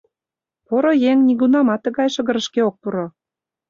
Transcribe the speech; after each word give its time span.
Поро 0.67 0.91
еҥ 1.09 1.17
нигунамат 1.27 1.79
тыгай 1.85 2.09
шыгырышке 2.15 2.61
ок 2.69 2.75
пуро. 2.81 3.05